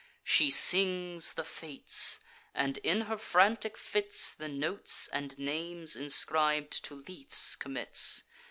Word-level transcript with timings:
She 0.23 0.49
sings 0.49 1.33
the 1.33 1.43
fates, 1.43 2.21
and, 2.55 2.79
in 2.79 3.01
her 3.01 3.19
frantic 3.19 3.77
fits, 3.77 4.33
The 4.33 4.47
notes 4.47 5.07
and 5.13 5.37
names, 5.37 5.95
inscrib'd, 5.95 6.71
to 6.85 6.95
leafs 6.95 7.55
commits. 7.55 8.23